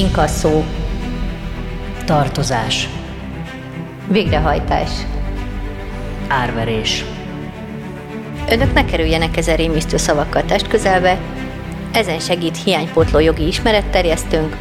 [0.00, 0.64] inkasszó,
[2.04, 2.88] tartozás,
[4.08, 4.90] végrehajtás,
[6.28, 7.04] árverés.
[8.50, 11.18] Önök ne kerüljenek ezen rémisztő szavakkal test közelbe,
[11.92, 14.56] ezen segít hiánypótló jogi ismeretterjesztőnk,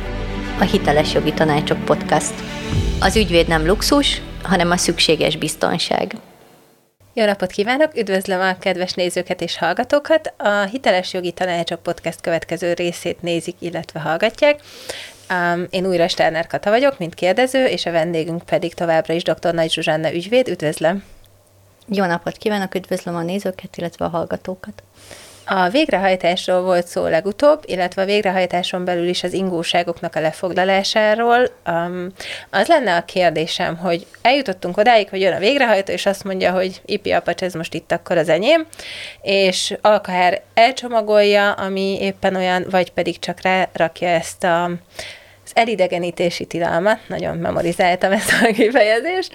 [0.59, 2.33] a Hiteles Jogi Tanácsok Podcast.
[2.99, 6.15] Az ügyvéd nem luxus, hanem a szükséges biztonság.
[7.13, 7.97] Jó napot kívánok!
[7.97, 10.33] Üdvözlöm a kedves nézőket és hallgatókat!
[10.37, 14.59] A Hiteles Jogi Tanácsok Podcast következő részét nézik, illetve hallgatják.
[15.33, 19.53] Um, én újra Sterner Kata vagyok, mint kérdező, és a vendégünk pedig továbbra is dr.
[19.53, 20.47] Nagy Zsuzsanna ügyvéd.
[20.47, 21.03] Üdvözlöm!
[21.87, 24.83] Jó napot kívánok, üdvözlöm a nézőket, illetve a hallgatókat!
[25.45, 31.49] A végrehajtásról volt szó legutóbb, illetve a végrehajtáson belül is az ingóságoknak a lefoglalásáról.
[31.67, 32.11] Um,
[32.49, 36.81] az lenne a kérdésem, hogy eljutottunk odáig, hogy jön a végrehajtó, és azt mondja, hogy
[36.85, 38.67] ipi apacs, ez most itt akkor az enyém,
[39.21, 44.71] és alkahár elcsomagolja, ami éppen olyan, vagy pedig csak rárakja ezt a
[45.49, 49.31] az elidegenítési tilalmat, nagyon memorizáltam ezt a kifejezést,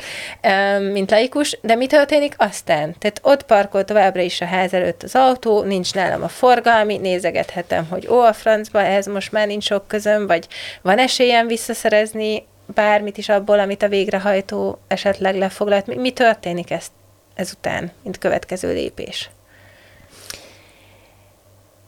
[0.92, 2.94] mint laikus, de mi történik aztán?
[2.98, 7.86] Tehát ott parkol továbbra is a ház előtt az autó, nincs nálam a forgalmi, nézegethetem,
[7.90, 10.46] hogy ó, a francba, ez most már nincs sok közöm, vagy
[10.82, 15.86] van esélyem visszaszerezni bármit is abból, amit a végrehajtó esetleg lefoglalt.
[15.86, 16.92] Mi, mi történik ezt
[17.34, 19.30] ezután, mint következő lépés?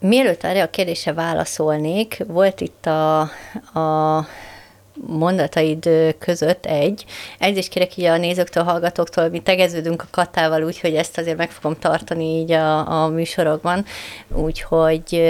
[0.07, 3.19] Mielőtt erre a kérdésre válaszolnék, volt itt a,
[3.79, 4.25] a
[5.07, 7.05] mondataid között egy.
[7.39, 11.79] Elnézést kérek így a nézőktől, hallgatóktól, mi tegeződünk a Katával, úgyhogy ezt azért meg fogom
[11.79, 13.85] tartani így a, a műsorokban,
[14.35, 15.23] úgyhogy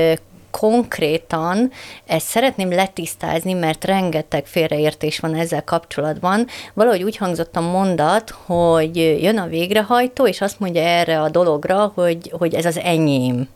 [0.52, 1.72] konkrétan
[2.06, 6.48] ezt szeretném letisztázni, mert rengeteg félreértés van ezzel kapcsolatban.
[6.74, 11.92] Valahogy úgy hangzott a mondat, hogy jön a végrehajtó, és azt mondja erre a dologra,
[11.96, 13.50] hogy, hogy ez az enyém.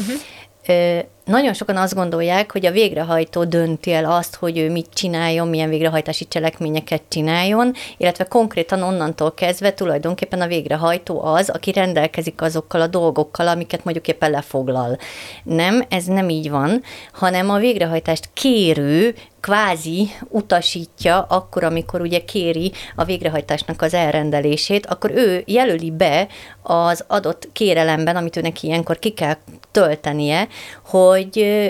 [0.00, 0.20] Uh-huh
[0.68, 5.48] えー nagyon sokan azt gondolják, hogy a végrehajtó dönti el azt, hogy ő mit csináljon,
[5.48, 12.80] milyen végrehajtási cselekményeket csináljon, illetve konkrétan onnantól kezdve tulajdonképpen a végrehajtó az, aki rendelkezik azokkal
[12.80, 14.98] a dolgokkal, amiket mondjuk éppen lefoglal.
[15.42, 19.14] Nem, ez nem így van, hanem a végrehajtást kérő
[19.46, 26.26] kvázi utasítja akkor, amikor ugye kéri a végrehajtásnak az elrendelését, akkor ő jelöli be
[26.62, 29.36] az adott kérelemben, amit ő neki ilyenkor ki kell
[29.70, 30.48] töltenie,
[30.84, 31.15] hogy,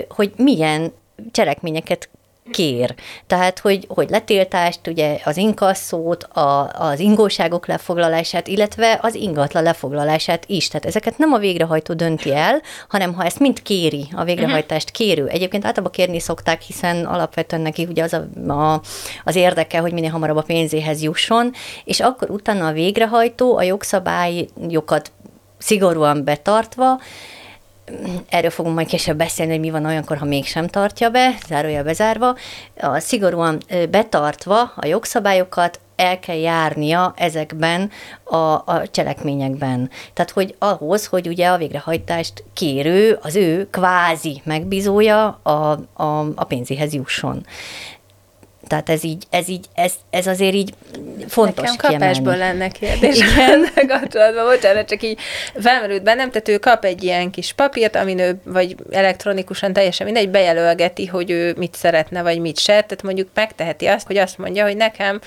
[0.09, 0.93] hogy milyen
[1.31, 2.09] cselekményeket
[2.51, 2.95] kér.
[3.27, 10.43] Tehát, hogy, hogy letiltást, ugye az inkasszót, a, az ingóságok lefoglalását, illetve az ingatlan lefoglalását
[10.47, 10.67] is.
[10.67, 15.27] Tehát ezeket nem a végrehajtó dönti el, hanem ha ezt mind kéri, a végrehajtást kérő.
[15.27, 18.81] Egyébként általában kérni szokták, hiszen alapvetően neki ugye az a, a,
[19.23, 21.51] az érdeke, hogy minél hamarabb a pénzéhez jusson,
[21.83, 25.11] és akkor utána a végrehajtó a jogszabályokat
[25.57, 26.99] szigorúan betartva,
[28.29, 32.35] erről fogunk majd később beszélni, hogy mi van olyankor, ha mégsem tartja be, zárója bezárva,
[32.81, 33.57] a szigorúan
[33.89, 37.91] betartva a jogszabályokat, el kell járnia ezekben
[38.23, 39.89] a, a cselekményekben.
[40.13, 46.43] Tehát, hogy ahhoz, hogy ugye a végrehajtást kérő, az ő kvázi megbízója a, a, a
[46.43, 47.45] pénzéhez jusson.
[48.67, 50.73] Tehát ez így, ez így, ez, ez azért így
[51.27, 52.57] fontos Nekem kapásból kiemelni.
[52.59, 53.17] lenne kérdés.
[53.17, 53.69] Igen.
[53.87, 55.19] kapcsolatban, bocsánat, csak így
[55.59, 60.29] felmerült bennem, tehát ő kap egy ilyen kis papírt, amin ő, vagy elektronikusan teljesen mindegy,
[60.29, 62.71] bejelölgeti, hogy ő mit szeretne, vagy mit se.
[62.71, 65.19] Tehát mondjuk megteheti azt, hogy azt mondja, hogy nekem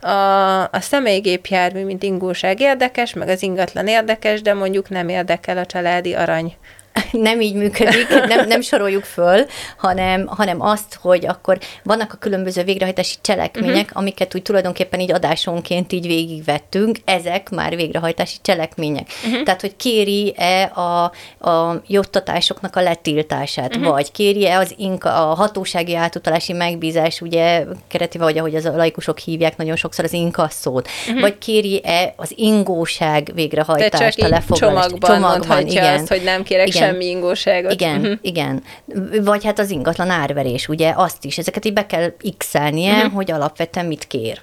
[0.00, 5.66] a, a személygépjármű, mint ingóság érdekes, meg az ingatlan érdekes, de mondjuk nem érdekel a
[5.66, 6.56] családi arany
[7.12, 9.46] nem így működik, nem, nem soroljuk föl,
[9.76, 13.98] hanem, hanem azt, hogy akkor vannak a különböző végrehajtási cselekmények, uh-huh.
[13.98, 19.08] amiket úgy tulajdonképpen így adásonként így végigvettünk, ezek már végrehajtási cselekmények.
[19.26, 19.42] Uh-huh.
[19.42, 21.04] Tehát, hogy kéri-e a,
[21.50, 23.90] a juttatásoknak a letiltását, uh-huh.
[23.90, 29.18] vagy kéri-e az inka, a hatósági átutalási megbízás, ugye keretéve, vagy ahogy az a laikusok
[29.18, 31.20] hívják nagyon sokszor az inkasszót, uh-huh.
[31.20, 34.88] vagy kéri-e az ingóság végrehajtást, a lefoglalást.
[34.88, 35.94] Csomagban, csomagban igen.
[35.94, 37.72] azt, hogy nem kérek igen semmi ingóságot.
[37.72, 38.18] Igen, uh-huh.
[38.22, 38.62] igen.
[39.22, 43.12] Vagy hát az ingatlan árverés, ugye azt is, ezeket így be kell x-elnie, uh-huh.
[43.12, 44.42] hogy alapvetően mit kér.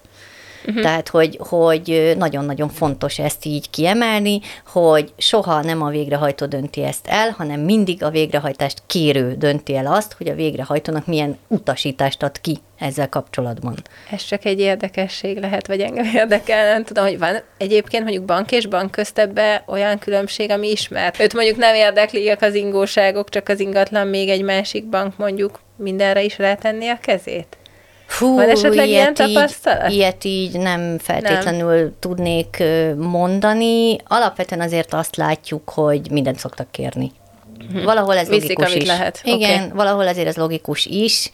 [0.68, 0.84] Uh-huh.
[0.84, 7.08] Tehát, hogy, hogy nagyon-nagyon fontos ezt így kiemelni, hogy soha nem a végrehajtó dönti ezt
[7.08, 12.42] el, hanem mindig a végrehajtást kérő dönti el azt, hogy a végrehajtónak milyen utasítást ad
[12.42, 13.76] ki ezzel kapcsolatban.
[14.12, 18.52] Ez csak egy érdekesség lehet, vagy engem érdekel, nem tudom, hogy van egyébként mondjuk bank
[18.52, 21.20] és bank közt ebbe olyan különbség, ami ismert.
[21.20, 26.24] Őt mondjuk nem érdekliek az ingóságok, csak az ingatlan még egy másik bank mondjuk mindenre
[26.24, 27.58] is rátenni a kezét?
[28.08, 29.90] Fú, Van esetleg ilyen tapasztalat?
[29.90, 31.94] Így, ilyet így nem feltétlenül nem.
[32.00, 32.64] tudnék
[32.98, 33.98] mondani.
[34.08, 37.12] Alapvetően azért azt látjuk, hogy mindent szoktak kérni.
[37.84, 38.88] valahol ez Viszik, logikus is.
[38.88, 39.22] lehet.
[39.24, 39.72] Igen, Oké.
[39.74, 41.32] valahol azért ez logikus is.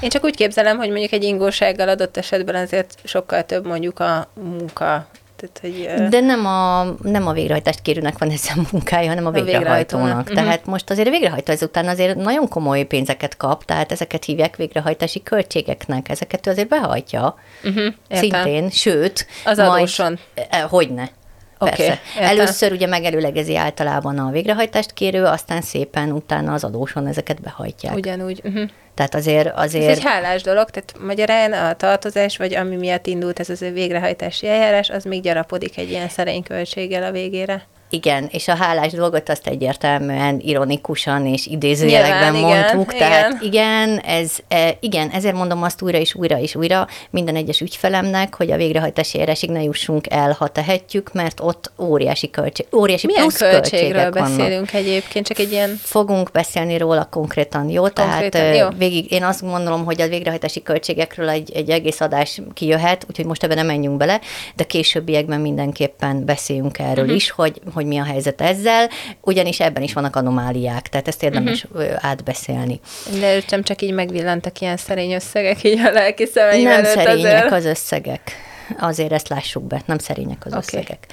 [0.00, 4.28] Én csak úgy képzelem, hogy mondjuk egy ingósággal adott esetben azért sokkal több mondjuk a
[4.34, 5.06] munka.
[5.36, 9.30] Tehát, hogy, De nem a, nem a végrehajtást kérőnek van ezzel a munkája, hanem a
[9.30, 9.60] végrehajtónak.
[9.60, 10.24] végrehajtónak.
[10.26, 10.34] Mhm.
[10.34, 15.22] Tehát most azért a végrehajtó ezután azért nagyon komoly pénzeket kap, tehát ezeket hívják végrehajtási
[15.22, 16.08] költségeknek.
[16.08, 17.34] Ezeket ő azért behajtja.
[17.62, 17.94] értem.
[18.18, 19.26] Szintén, sőt.
[19.44, 20.18] Az majd- adóson.
[20.50, 21.10] E, Hogyne.
[21.58, 22.00] Oké, Persze.
[22.14, 22.38] értem.
[22.38, 27.94] Először ugye megelőlegezi általában a végrehajtást kérő, aztán szépen utána az adóson ezeket behajtják.
[27.94, 28.40] Ugyanúgy.
[28.44, 28.70] Uh-huh.
[28.94, 33.40] Tehát azért, Ez azért egy hálás dolog, tehát magyarán a tartozás, vagy ami miatt indult
[33.40, 37.66] ez az végrehajtási eljárás, az még gyarapodik egy ilyen szerény költséggel a végére.
[37.90, 42.94] Igen, és a hálás dolgot azt egyértelműen ironikusan és idézőjelekben Nyilván, igen, mondtuk.
[42.94, 43.08] igen.
[43.08, 47.60] Tehát igen, ez, e, igen, ezért mondom azt újra és újra és újra minden egyes
[47.60, 53.06] ügyfelemnek, hogy a végrehajtási eljárásig ne jussunk el, ha tehetjük, mert ott óriási költség, óriási
[53.06, 54.36] Milyen plusz költségről költségek vannak.
[54.36, 55.26] beszélünk egyébként?
[55.26, 55.80] Csak egy ilyen...
[55.82, 57.82] Fogunk beszélni róla konkrétan, jó?
[57.82, 58.68] Konkrétan, Tehát jó.
[58.78, 63.42] végig, én azt gondolom, hogy a végrehajtási költségekről egy, egy egész adás kijöhet, úgyhogy most
[63.42, 64.20] ebben nem menjünk bele,
[64.56, 67.16] de későbbiekben mindenképpen beszéljünk erről uh-huh.
[67.16, 68.88] is, hogy, hogy mi a helyzet ezzel,
[69.20, 71.82] ugyanis ebben is vannak anomáliák, tehát ezt érdemes Mhm.
[71.82, 71.96] uh-huh.
[72.00, 72.80] átbeszélni.
[73.20, 77.44] De előttem csak így megvillantak ilyen szerény összegek így a lelki szemeim nem előtt szerények
[77.44, 77.52] azért.
[77.52, 78.32] az összegek.
[78.78, 80.62] Azért ezt lássuk be, nem szerények az okay.
[80.66, 81.06] összegek.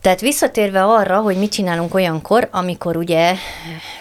[0.00, 3.34] Tehát visszatérve arra, hogy mit csinálunk olyankor, amikor ugye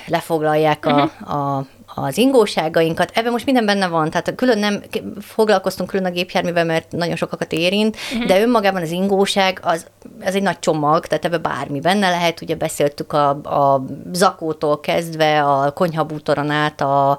[0.05, 4.81] lefoglalják a, a, az ingóságainkat, ebben most minden benne van, tehát külön nem
[5.21, 8.27] foglalkoztunk külön a gépjárművel, mert nagyon sokakat érint, uh-huh.
[8.27, 9.85] de önmagában az ingóság az,
[10.25, 15.43] az egy nagy csomag, tehát ebbe bármi benne lehet, ugye beszéltük a, a zakótól kezdve,
[15.43, 17.09] a konyhabútoron át a,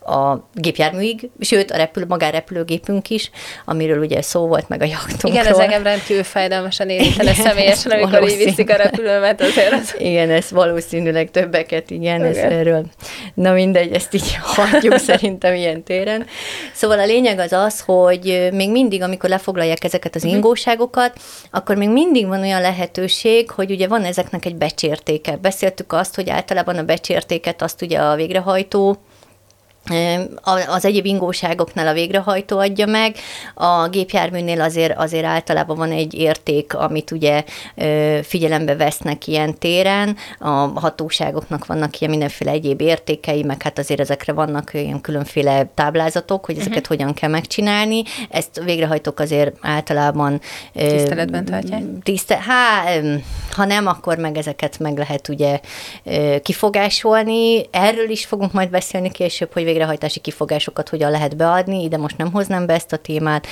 [0.00, 3.30] a gépjárműig, sőt a repülő, magánrepülőgépünk is,
[3.64, 5.32] amiről ugye szó volt, meg a jachtunkról.
[5.32, 9.72] Igen, ez engem rendkívül fájdalmasan érintene Igen, személyesen, ez amikor így viszik a repülőmet, azért
[9.72, 9.94] az...
[9.98, 12.52] Igen, ez valószínűleg többeket, igen, ez Igen.
[12.52, 12.84] erről.
[13.34, 16.26] Na mindegy, ezt így hagyjuk szerintem ilyen téren.
[16.72, 21.18] Szóval a lényeg az az, hogy még mindig, amikor lefoglalják ezeket az ingóságokat,
[21.50, 25.36] akkor még mindig van olyan lehetőség, hogy ugye van ezeknek egy becsértéke.
[25.36, 28.96] Beszéltük azt, hogy általában a becsértéket azt ugye a végrehajtó
[30.66, 33.16] az egyéb ingóságoknál a végrehajtó adja meg,
[33.54, 37.44] a gépjárműnél azért, azért általában van egy érték, amit ugye
[38.22, 44.32] figyelembe vesznek ilyen téren, a hatóságoknak vannak ilyen mindenféle egyéb értékei, meg hát azért ezekre
[44.32, 46.96] vannak ilyen különféle táblázatok, hogy ezeket uh-huh.
[46.96, 50.40] hogyan kell megcsinálni, ezt végrehajtók azért általában
[50.72, 51.82] Tiszteletben tartják?
[52.02, 52.84] Tiszte, há,
[53.50, 55.60] ha nem, akkor meg ezeket meg lehet ugye
[56.42, 57.66] kifogásolni.
[57.70, 62.32] Erről is fogunk majd beszélni később, hogy végrehajtási kifogásokat hogyan lehet beadni, ide most nem
[62.32, 63.46] hoznám be ezt a témát.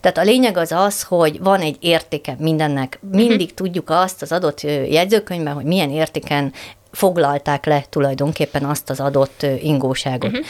[0.00, 2.98] Tehát a lényeg az az, hogy van egy értéke mindennek.
[3.10, 3.54] Mindig uh-huh.
[3.54, 6.52] tudjuk azt az adott jegyzőkönyvben, hogy milyen értéken
[6.92, 10.30] foglalták le tulajdonképpen azt az adott ingóságot.
[10.30, 10.46] Uh-huh.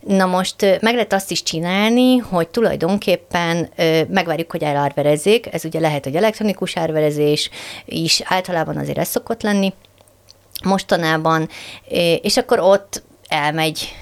[0.00, 3.68] Na most meg lehet azt is csinálni, hogy tulajdonképpen
[4.08, 7.50] megvárjuk, hogy elárverezzék, ez ugye lehet egy elektronikus árverezés
[7.84, 9.72] is, általában azért ez szokott lenni
[10.64, 11.48] mostanában,
[12.22, 13.94] és akkor ott elmegy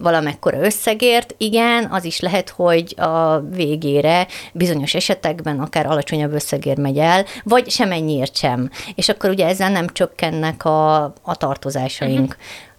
[0.00, 6.98] valamekkora összegért, igen, az is lehet, hogy a végére bizonyos esetekben akár alacsonyabb összegért megy
[6.98, 8.70] el, vagy semennyiért sem.
[8.94, 12.36] És akkor ugye ezzel nem csökkennek a, a tartozásaink.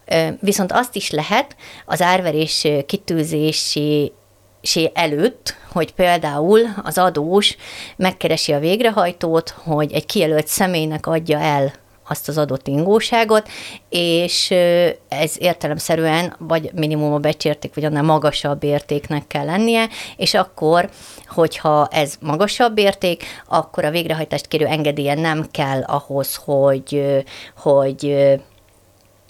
[0.07, 0.37] Uh-huh.
[0.39, 1.55] Viszont azt is lehet
[1.85, 4.11] az árverés kitűzési
[4.93, 7.55] előtt, hogy például az adós
[7.95, 11.73] megkeresi a végrehajtót, hogy egy kijelölt személynek adja el
[12.07, 13.49] azt az adott ingóságot,
[13.89, 14.51] és
[15.07, 19.87] ez értelemszerűen vagy minimum a becsérték, vagy annál magasabb értéknek kell lennie,
[20.17, 20.89] és akkor,
[21.27, 27.23] hogyha ez magasabb érték, akkor a végrehajtást kérő engedélye nem kell ahhoz, hogy,
[27.57, 28.15] hogy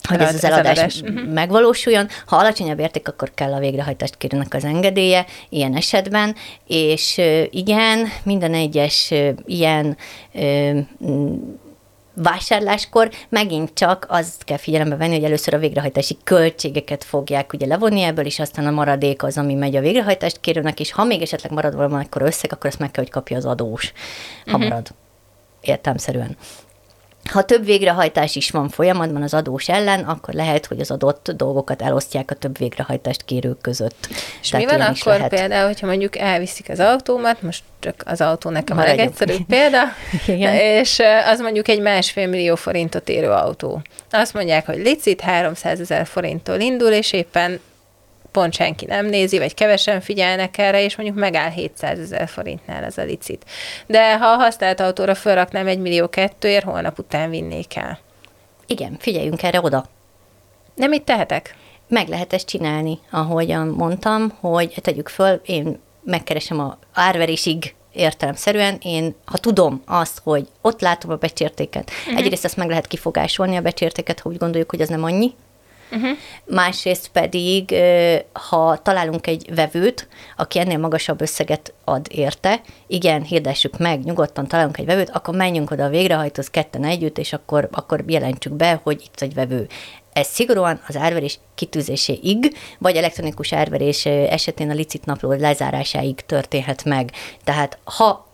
[0.08, 1.02] hogy ez Elad- az az eladás eladás.
[1.02, 1.34] uh-huh.
[1.34, 2.08] megvalósuljon.
[2.26, 6.36] Ha alacsonyabb érték, akkor kell a végrehajtást kérőnek az engedélye ilyen esetben,
[6.68, 9.14] és igen, minden egyes
[9.46, 9.98] ilyen
[12.22, 18.02] vásárláskor megint csak azt kell figyelembe venni, hogy először a végrehajtási költségeket fogják ugye levonni
[18.02, 21.52] ebből, és aztán a maradék az, ami megy a végrehajtást kérőnek, és ha még esetleg
[21.52, 23.94] marad valamikor összeg, akkor ezt meg kell, hogy kapja az adós,
[24.46, 24.70] ha uh-huh.
[24.70, 24.88] marad
[25.62, 26.38] értelmszerűen.
[27.32, 31.82] Ha több végrehajtás is van folyamatban az adós ellen, akkor lehet, hogy az adott dolgokat
[31.82, 34.08] elosztják a több végrehajtást kérők között.
[34.42, 35.30] És mi van akkor lehet.
[35.30, 39.20] például, hogyha mondjuk elviszik az autómat, most csak az autó nekem a Maradjunk.
[39.20, 39.82] legegyszerűbb példa,
[40.36, 40.54] Igen.
[40.54, 43.82] és az mondjuk egy másfél millió forintot érő autó.
[44.12, 47.60] Azt mondják, hogy licit 300 ezer forinttól indul, és éppen
[48.38, 52.98] pont senki nem nézi, vagy kevesen figyelnek erre, és mondjuk megáll 700 ezer forintnál ez
[52.98, 53.46] a licit.
[53.86, 58.00] De ha a használt autóra felraknám egy millió kettőért, holnap után vinnék el.
[58.66, 59.86] Igen, figyeljünk erre oda.
[60.76, 61.56] De mit tehetek?
[61.88, 69.16] Meg lehet ezt csinálni, ahogyan mondtam, hogy tegyük föl, én megkeresem a árverésig értelemszerűen, én,
[69.26, 72.20] ha tudom azt, hogy ott látom a becsértéket, uh-huh.
[72.20, 75.34] egyrészt ezt meg lehet kifogásolni a becsértéket, ha úgy gondoljuk, hogy ez nem annyi,
[75.92, 76.18] Uh-huh.
[76.46, 77.76] Másrészt pedig,
[78.34, 84.78] ha találunk egy vevőt, aki ennél magasabb összeget ad érte, igen, hirdessük meg, nyugodtan találunk
[84.78, 89.02] egy vevőt, akkor menjünk oda a végrehajtóhoz ketten együtt, és akkor, akkor jelentsük be, hogy
[89.02, 89.68] itt egy vevő.
[90.14, 97.12] Ez szigorúan az árverés kitűzéséig, vagy elektronikus árverés esetén a licit napló lezárásáig történhet meg.
[97.44, 98.30] Tehát ha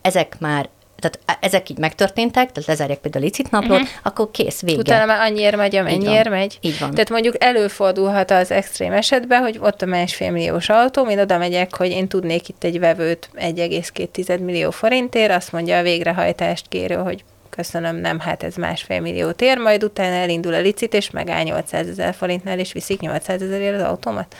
[0.00, 0.68] ezek már
[1.08, 3.96] tehát ezek így megtörténtek, tehát lezárják például licit naplót, uh-huh.
[4.02, 4.78] akkor kész, vége.
[4.78, 6.58] Utána már annyiért megy, amennyiért megy.
[6.60, 6.90] Így van.
[6.90, 11.76] Tehát mondjuk előfordulhat az extrém esetben, hogy ott a másfél milliós autó, én oda megyek,
[11.76, 17.24] hogy én tudnék itt egy vevőt 1,2 millió forintért, azt mondja a végrehajtást kérő, hogy
[17.50, 21.88] köszönöm, nem, hát ez másfél millió ér, majd utána elindul a licit, és megáll 800
[21.88, 24.34] ezer forintnál, és viszik 800 ezerért az automat.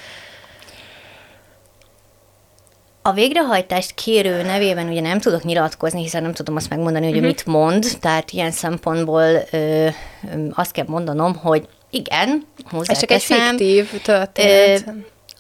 [3.07, 7.29] A végrehajtást kérő nevében ugye nem tudok nyilatkozni, hiszen nem tudom azt megmondani, hogy uh-huh.
[7.31, 9.89] mit mond, tehát ilyen szempontból ö,
[10.51, 12.47] azt kell mondanom, hogy igen,
[12.83, 14.85] Ez csak egy fiktív történet.
[14.87, 14.91] Ö,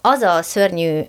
[0.00, 1.00] az a szörnyű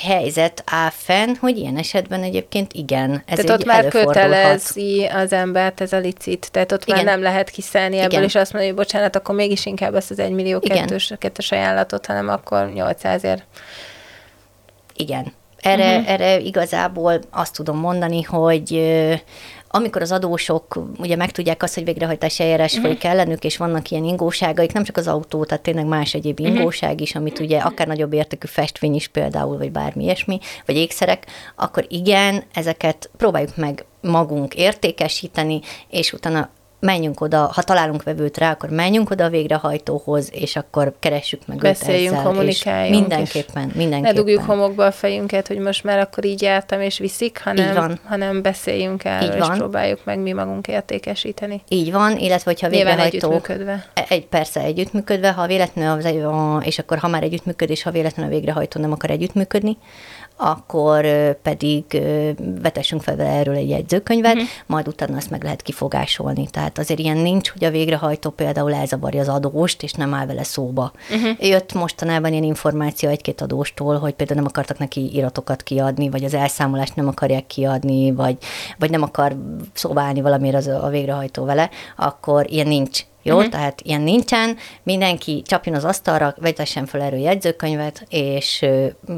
[0.00, 5.80] helyzet áll fenn, hogy ilyen esetben egyébként igen, ez Tehát ott már kötelezi az embert
[5.80, 6.96] ez a licit, tehát ott igen.
[6.96, 8.22] már nem lehet kiszállni ebből, igen.
[8.22, 12.06] és azt mondja, hogy bocsánat, akkor mégis inkább ezt az 1 millió kettős, kettős ajánlatot,
[12.06, 13.44] hanem akkor 800 ért.
[14.96, 15.32] Igen.
[15.64, 16.10] Erre, uh-huh.
[16.10, 18.82] erre igazából azt tudom mondani, hogy
[19.68, 22.86] amikor az adósok ugye megtudják azt, hogy végrehajtási eljárás uh-huh.
[22.86, 26.56] folyik ellenük, és vannak ilyen ingóságaik, nem csak az autó, tehát tényleg más egyéb uh-huh.
[26.56, 31.26] ingóság is, amit ugye akár nagyobb értékű festvény is például, vagy bármi ilyesmi, vagy ékszerek,
[31.56, 36.50] akkor igen, ezeket próbáljuk meg magunk értékesíteni, és utána
[36.84, 41.58] menjünk oda, ha találunk vevőt rá, akkor menjünk oda a végrehajtóhoz, és akkor keressük meg
[41.58, 42.98] Beszéljünk, őt ezzel, kommunikáljuk.
[42.98, 44.00] Mindenképpen, mindenképpen.
[44.00, 47.98] Ne dugjuk homokba a fejünket, hogy most már akkor így jártam és viszik, hanem, van.
[48.04, 51.62] hanem beszéljünk el, és próbáljuk meg mi magunk értékesíteni.
[51.68, 53.04] Így van, illetve hogyha végrehajtó...
[53.04, 53.86] együttműködve.
[53.94, 58.80] E, egy, persze együttműködve, ha véletlenül, és akkor ha már együttműködés, ha véletlenül a végrehajtó
[58.80, 59.76] nem akar együttműködni,
[60.36, 61.06] akkor
[61.42, 61.84] pedig
[62.62, 64.48] vetessünk fel erről egy jegyzőkönyvet, uh-huh.
[64.66, 66.48] majd utána ezt meg lehet kifogásolni.
[66.50, 70.42] Tehát azért ilyen nincs, hogy a végrehajtó például elzavarja az adóst, és nem áll vele
[70.42, 70.92] szóba.
[71.10, 71.48] Uh-huh.
[71.48, 76.34] Jött mostanában ilyen információ egy-két adóstól, hogy például nem akartak neki iratokat kiadni, vagy az
[76.34, 78.36] elszámolást nem akarják kiadni, vagy,
[78.78, 79.36] vagy nem akar
[79.72, 83.50] szóba állni valamiért az a végrehajtó vele, akkor ilyen nincs jó, uh-huh.
[83.50, 88.64] tehát ilyen nincsen, mindenki csapjon az asztalra, vegyessen fel erről jegyzőkönyvet, és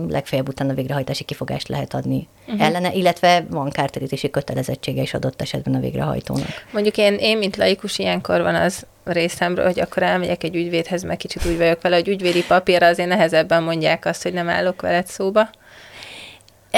[0.09, 2.67] legfeljebb utána végrehajtási kifogást lehet adni uh-huh.
[2.67, 6.67] ellene, illetve van kártérítési kötelezettsége is adott esetben a végrehajtónak.
[6.73, 11.17] Mondjuk én, én mint laikus ilyenkor van az részemről, hogy akkor elmegyek egy ügyvédhez, meg
[11.17, 15.07] kicsit úgy vagyok vele, hogy ügyvédi papírra azért nehezebben mondják azt, hogy nem állok veled
[15.07, 15.49] szóba.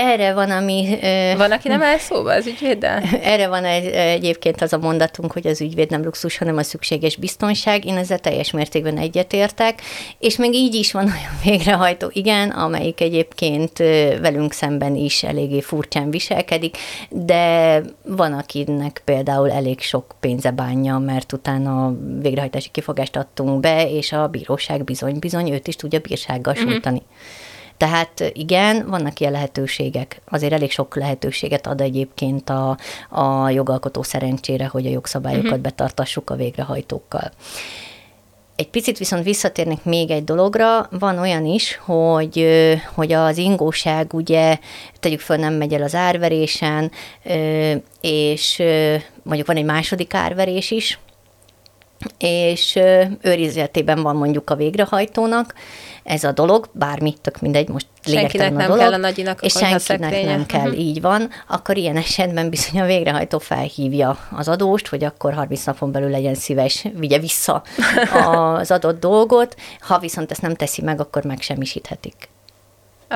[0.00, 0.99] Erre van, ami...
[1.37, 3.02] Van, aki nem áll szóba az ügyvéddel?
[3.23, 7.17] Erre van egy, egyébként az a mondatunk, hogy az ügyvéd nem luxus, hanem a szükséges
[7.17, 7.85] biztonság.
[7.85, 9.83] Én ezzel teljes mértékben egyetértek,
[10.19, 13.78] és még így is van olyan végrehajtó, igen, amelyik egyébként
[14.21, 16.76] velünk szemben is eléggé furcsán viselkedik,
[17.11, 24.12] de van, akinek például elég sok pénze bánja, mert utána végrehajtási kifogást adtunk be, és
[24.12, 26.71] a bíróság bizony-bizony őt is tudja bírsággal uh-huh.
[26.71, 27.02] sújtani.
[27.78, 30.20] Tehát igen, vannak ilyen lehetőségek.
[30.28, 32.76] Azért elég sok lehetőséget ad egyébként a,
[33.08, 35.61] a jogalkotó szerencsére, hogy a jogszabályokat uh-huh.
[35.61, 37.30] betartassuk a végrehajtókkal.
[38.56, 42.47] Egy picit viszont visszatérnek még egy dologra, van olyan is, hogy,
[42.94, 44.58] hogy az ingóság ugye,
[45.00, 46.90] tegyük föl, nem megy el az árverésen,
[48.00, 48.62] és
[49.23, 50.99] mondjuk van egy második árverés is,
[52.19, 52.78] és
[53.21, 55.55] őrizetében van mondjuk a végrehajtónak,
[56.02, 60.25] ez a dolog, bármi, tök mindegy, most senkinek nem dolog, kell a nagyinak és senkinek
[60.25, 60.78] nem kell, uh-huh.
[60.78, 65.93] így van, akkor ilyen esetben bizony a végrehajtó felhívja az adóst, hogy akkor 30 napon
[65.93, 67.62] belül legyen szíves, vigye vissza
[68.57, 72.28] az adott dolgot, ha viszont ezt nem teszi meg, akkor megsemmisíthetik.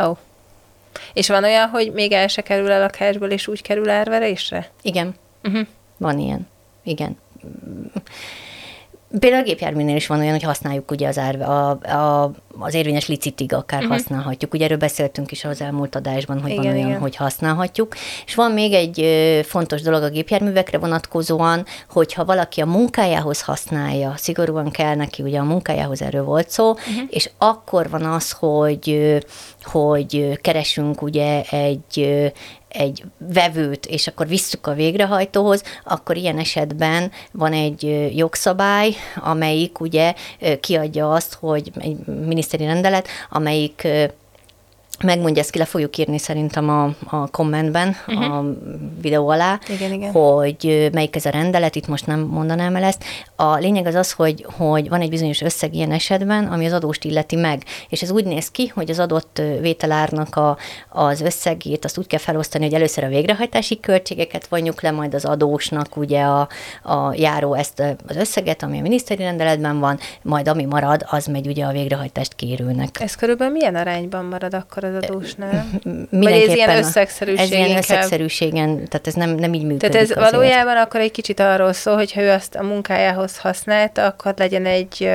[0.05, 0.09] Ó.
[0.09, 0.17] Oh.
[1.13, 4.71] És van olyan, hogy még el se kerül a lakásból, és úgy kerül árverésre?
[4.83, 5.15] Igen.
[5.43, 5.67] Uh-huh.
[5.97, 6.49] Van ilyen.
[6.83, 7.17] Igen
[9.19, 13.07] Például a gépjárműnél is van olyan, hogy használjuk ugye az árve, a, a, az érvényes
[13.07, 13.97] licitig akár uh-huh.
[13.97, 14.55] használhatjuk.
[14.55, 17.01] Ugye erről beszéltünk is az elmúlt adásban, hogy Igen, van olyan, igen.
[17.01, 17.95] hogy használhatjuk.
[18.27, 19.07] És van még egy
[19.47, 25.45] fontos dolog a gépjárművekre vonatkozóan, hogyha valaki a munkájához használja, szigorúan kell neki, ugye a
[25.45, 27.03] munkájához erről volt szó, uh-huh.
[27.09, 29.19] és akkor van az, hogy,
[29.63, 32.23] hogy keresünk ugye egy
[32.73, 40.15] egy vevőt, és akkor visszük a végrehajtóhoz, akkor ilyen esetben van egy jogszabály, amelyik ugye
[40.61, 41.97] kiadja azt, hogy egy
[42.43, 43.89] miniszteri rendelet, amelyik
[45.03, 48.37] megmondja, ezt ki le fogjuk írni szerintem a, a kommentben, uh-huh.
[48.37, 48.45] a
[49.01, 50.11] videó alá, Igen, igen.
[50.11, 53.05] hogy melyik ez a rendelet, itt most nem mondanám el ezt.
[53.37, 57.05] A lényeg az az, hogy, hogy van egy bizonyos összeg ilyen esetben, ami az adóst
[57.05, 60.57] illeti meg, és ez úgy néz ki, hogy az adott vételárnak a,
[60.89, 65.25] az összegét azt úgy kell felosztani, hogy először a végrehajtási költségeket vonjuk le, majd az
[65.25, 66.49] adósnak ugye a,
[66.83, 71.47] a járó ezt az összeget, ami a miniszteri rendeletben van, majd ami marad, az megy
[71.47, 73.01] ugye a végrehajtást kérőnek.
[73.01, 75.65] Ez körülbelül milyen arányban marad akkor az adósnál?
[76.11, 80.17] Mindenképpen ilyen a- összegszerűség Ez ilyen összegszerűségen, tehát ez nem, nem így működik Tehát ez
[80.17, 80.31] azért.
[80.31, 84.67] valójában akkor egy kicsit arról szól, hogy ha ő azt a munkájához használta, akkor legyen
[84.67, 85.09] egy,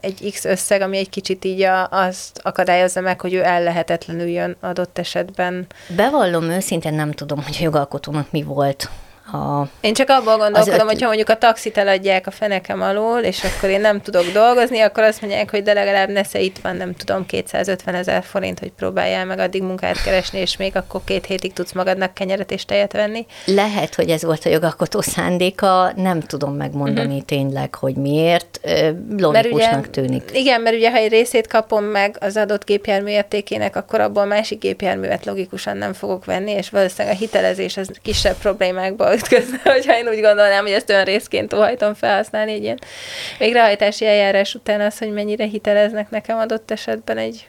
[0.00, 4.98] egy X összeg, ami egy kicsit így a, azt akadályozza meg, hogy ő ellehetetlenüljön adott
[4.98, 5.66] esetben.
[5.96, 8.88] Bevallom őszintén nem tudom, hogy a jogalkotónak mi volt
[9.32, 9.68] a...
[9.80, 13.68] Én csak abból gondolkodom, öt- hogyha mondjuk a taxit eladják a fenekem alól, és akkor
[13.68, 17.26] én nem tudok dolgozni, akkor azt mondják, hogy de legalább nesze itt van, nem tudom,
[17.26, 21.72] 250 ezer forint, hogy próbáljál meg addig munkát keresni, és még akkor két hétig tudsz
[21.72, 23.26] magadnak kenyeret és tejet venni.
[23.44, 27.24] Lehet, hogy ez volt a jogalkotó szándéka, nem tudom megmondani uh-huh.
[27.24, 28.60] tényleg, hogy miért.
[29.18, 30.30] Logikusnak tűnik.
[30.32, 34.58] Igen, mert ugye, ha egy részét kapom meg az adott gépjármű értékének, akkor abból másik
[34.58, 40.08] gépjárművet logikusan nem fogok venni, és valószínűleg a hitelezés az kisebb problémákba ütközne, hogyha én
[40.08, 42.78] úgy gondolnám, hogy ezt olyan részként óhajtom felhasználni egy ilyen
[43.38, 47.48] végrehajtási eljárás után az, hogy mennyire hiteleznek nekem adott esetben egy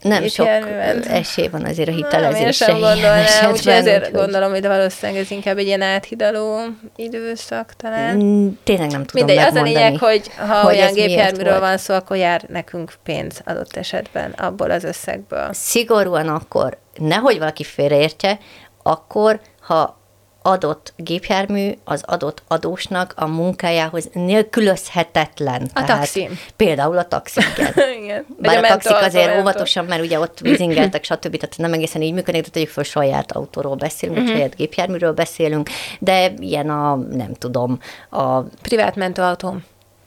[0.00, 1.06] Nem sok gépjárművet.
[1.06, 2.64] esély van azért a Nem, én hitelezésre.
[2.66, 6.58] sem gondolnám, úgyhogy ezért úgyhogy- gondolom, hogy valószínűleg ez inkább egy ilyen áthidaló
[6.96, 8.16] időszak talán.
[8.16, 11.94] Mm, Tényleg nem tudom Mindegy, az a lényeg, hogy ha hogy olyan gépjárműről van szó,
[11.94, 15.48] akkor jár nekünk pénz adott esetben abból az összegből.
[15.52, 18.38] Szigorúan akkor, nehogy valaki félreértse,
[18.82, 20.00] akkor, ha
[20.46, 25.70] adott gépjármű az adott adósnak a munkájához nélkülözhetetlen.
[25.74, 26.38] A taxim.
[26.56, 27.40] Például a taxi,
[28.02, 28.26] igen.
[28.38, 31.36] Bár a, taxik mentőautó, azért nem óvatosan, mert ugye ott vízingeltek, stb.
[31.36, 35.68] Tehát nem egészen így működik, de tegyük föl saját autóról beszélünk, vagy saját gépjárműről beszélünk,
[35.98, 37.78] de ilyen a, nem tudom,
[38.10, 38.40] a.
[38.40, 39.64] Privát mentőautóm.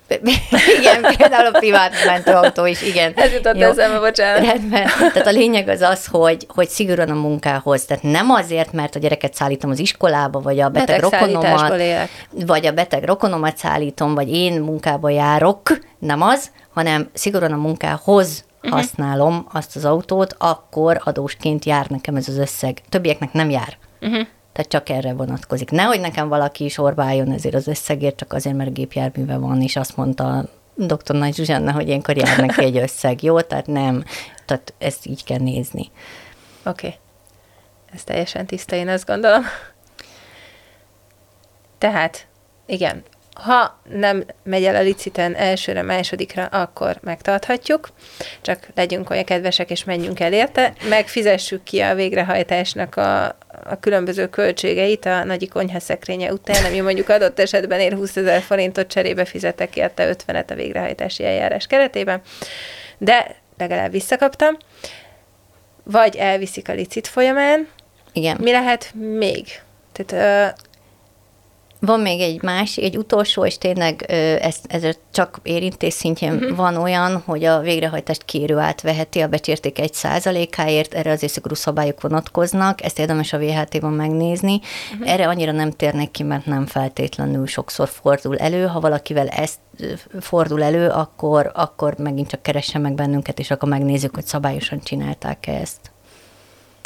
[0.79, 3.11] igen, például a privát mentőautó is, igen.
[3.15, 3.69] Ez jutott Jó.
[3.69, 4.45] eszembe, bocsánat.
[4.45, 4.87] Rendben.
[4.97, 7.85] Tehát a lényeg az az, hogy, hogy szigorúan a munkához.
[7.85, 12.09] Tehát nem azért, mert a gyereket szállítom az iskolába, vagy a beteg Betegszállításból rokonomat,
[12.45, 18.45] vagy a beteg rokonomat szállítom, vagy én munkába járok, nem az, hanem szigorúan a munkához
[18.63, 18.79] uh-huh.
[18.79, 22.81] használom azt az autót, akkor adósként jár nekem ez az összeg.
[22.89, 23.77] Többieknek nem jár.
[24.01, 24.27] Uh-huh.
[24.51, 25.71] Tehát csak erre vonatkozik.
[25.71, 29.97] Nehogy nekem valaki is orbáljon ezért az összegért, csak azért, mert gépjárműve van, és azt
[29.97, 31.15] mondta dr.
[31.15, 33.23] Nagy Zsuzsanna, hogy ilyenkor jár neki egy összeg.
[33.23, 33.41] Jó?
[33.41, 34.03] Tehát nem.
[34.45, 35.91] Tehát ezt így kell nézni.
[36.65, 36.87] Oké.
[36.87, 36.99] Okay.
[37.93, 39.43] Ez teljesen tiszta, én azt gondolom.
[41.77, 42.27] Tehát,
[42.65, 43.03] igen,
[43.39, 47.89] ha nem megy el a liciten elsőre, másodikra, akkor megtarthatjuk,
[48.41, 53.25] csak legyünk olyan kedvesek, és menjünk el érte, megfizessük ki a végrehajtásnak a,
[53.63, 58.87] a különböző költségeit a nagyi konyhaszekrénye után, ami mondjuk adott esetben ér 20 ezer forintot,
[58.87, 62.21] cserébe fizetek érte 50-et a végrehajtási eljárás keretében,
[62.97, 64.57] de legalább visszakaptam,
[65.83, 67.67] vagy elviszik a licit folyamán.
[68.13, 68.37] Igen.
[68.39, 69.61] Mi lehet még?
[69.91, 70.55] Tehát
[71.79, 74.01] Van még egy másik, egy utolsó, és tényleg
[74.41, 76.55] ez, ez csak érintés szintjén uh-huh.
[76.55, 82.01] van olyan, hogy a végrehajtást kérő átveheti a becsérték egy százalékáért, erre azért szigorú szabályok
[82.01, 84.59] vonatkoznak, ezt érdemes a VHT-ban megnézni.
[84.93, 85.11] Uh-huh.
[85.11, 88.65] Erre annyira nem térnek ki, mert nem feltétlenül sokszor fordul elő.
[88.65, 89.59] Ha valakivel ezt
[90.19, 95.51] fordul elő, akkor, akkor megint csak keressen meg bennünket, és akkor megnézzük, hogy szabályosan csinálták-e
[95.51, 95.91] ezt.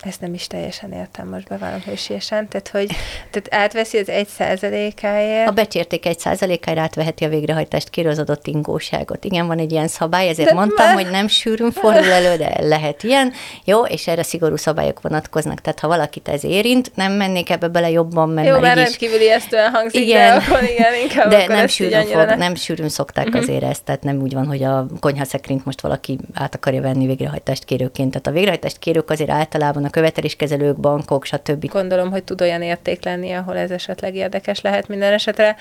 [0.06, 2.88] Ezt nem is teljesen értem, most bevallom hősiesen, tehát hogy
[3.32, 5.50] tehát átveszi az egy százalékáért.
[5.50, 9.26] A becsérték egy százalékára átveheti a végrehajtást kérő az adott ingóságot.
[9.26, 12.56] Igen, van egy ilyen szabály, ezért De mondtam, már- hogy nem sűrűn fordul elő, de
[12.62, 13.32] lehet ilyen.
[13.66, 17.90] Jó, és erre szigorú szabályok vonatkoznak, tehát ha valakit ez érint, nem mennék ebbe bele
[17.90, 21.38] jobban, mert Jó, már így is rendkívül ijesztően hangzik, igen, de akkor igen, inkább de
[21.38, 23.42] akkor nem sűrűn, fog, ne- nem sűrűn szokták uh-huh.
[23.42, 27.64] azért ezt, tehát nem úgy van, hogy a konyhaszekrényt most valaki át akarja venni végrehajtást
[27.64, 28.10] kérőként.
[28.10, 31.66] Tehát a végrehajtást kérők azért általában a követeléskezelők, bankok, stb.
[31.70, 35.56] Gondolom, hogy tud olyan érték lenni, ahol ez esetleg érdekes lehet minden esetre.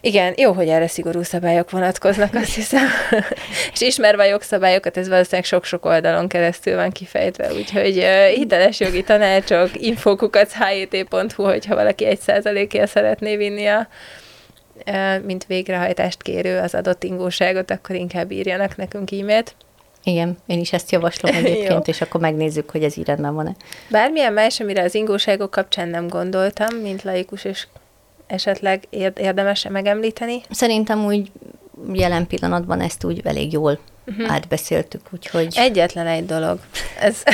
[0.00, 2.86] Igen, jó, hogy erre szigorú szabályok vonatkoznak, azt hiszem.
[3.72, 9.02] és ismerve a jogszabályokat, ez valószínűleg sok-sok oldalon keresztül van kifejtve, úgyhogy uh, hiteles jogi
[9.02, 13.88] tanácsok, infokukat, hjt.hu, hogyha valaki egy százalékért szeretné vinni a
[14.86, 19.54] uh, mint végrehajtást kérő az adott ingóságot, akkor inkább írjanak nekünk e-mailt.
[20.08, 23.56] Igen, én is ezt javaslom egyébként, és akkor megnézzük, hogy ez így rendben van-e.
[23.90, 27.66] Bármilyen más, amire az ingóságok kapcsán nem gondoltam, mint laikus és
[28.26, 30.40] esetleg érdemes megemlíteni?
[30.50, 31.30] Szerintem úgy
[31.92, 34.32] jelen pillanatban ezt úgy elég jól uh-huh.
[34.32, 35.54] átbeszéltük, úgyhogy...
[35.56, 36.58] Egyetlen egy dolog.
[37.00, 37.22] Ez...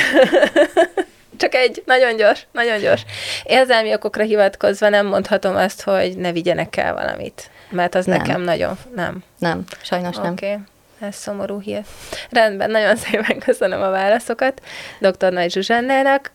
[1.37, 3.05] Csak egy, nagyon gyors, nagyon gyors.
[3.43, 7.49] Érzelmi okokra hivatkozva nem mondhatom azt, hogy ne vigyenek el valamit.
[7.69, 8.17] Mert az nem.
[8.17, 8.77] nekem nagyon...
[8.95, 9.23] Nem.
[9.37, 10.49] Nem, sajnos okay.
[10.49, 10.65] nem.
[10.99, 11.81] Ez szomorú hír.
[12.29, 14.61] Rendben, nagyon szépen köszönöm a válaszokat
[14.99, 15.31] dr.
[15.31, 16.31] Nagy Zsuzsannának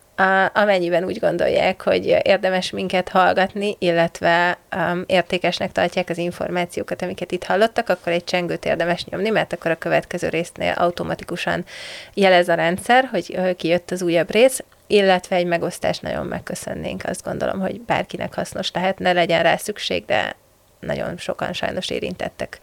[0.53, 7.43] amennyiben úgy gondolják, hogy érdemes minket hallgatni, illetve um, értékesnek tartják az információkat, amiket itt
[7.43, 11.65] hallottak, akkor egy csengőt érdemes nyomni, mert akkor a következő résznél automatikusan
[12.13, 17.03] jelez a rendszer, hogy kijött az újabb rész, illetve egy megosztást nagyon megköszönnénk.
[17.05, 20.35] Azt gondolom, hogy bárkinek hasznos lehet, ne legyen rá szükség, de
[20.79, 22.59] nagyon sokan sajnos érintettek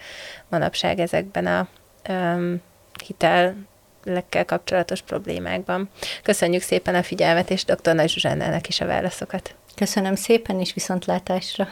[0.48, 1.68] manapság ezekben a
[2.09, 2.62] um,
[3.07, 3.57] hitel
[4.05, 5.88] lekkel kapcsolatos problémákban.
[6.23, 7.94] Köszönjük szépen a figyelmet, és dr.
[7.94, 9.55] Nagy Zsuzsánnának is a válaszokat.
[9.75, 11.68] Köszönöm szépen, és viszontlátásra.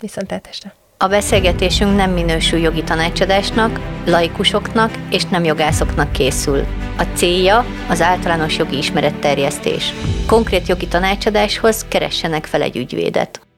[0.00, 0.72] Viszontlátásra.
[1.02, 6.64] A beszélgetésünk nem minősül jogi tanácsadásnak, laikusoknak és nem jogászoknak készül.
[6.98, 9.92] A célja az általános jogi ismeretterjesztés.
[10.26, 13.49] Konkrét jogi tanácsadáshoz keressenek fel egy ügyvédet.